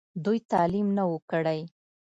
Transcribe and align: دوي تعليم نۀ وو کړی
دوي 0.23 0.37
تعليم 0.51 0.87
نۀ 0.97 1.03
وو 1.09 1.17
کړی 1.31 1.61